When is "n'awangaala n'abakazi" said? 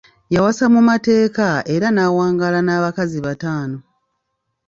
1.91-3.17